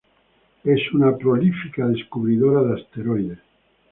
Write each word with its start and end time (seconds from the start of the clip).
Es 0.63 0.79
una 0.95 1.15
prolífica 1.15 1.85
descubridora 1.85 2.63
de 2.63 2.73
asteroides. 2.81 3.37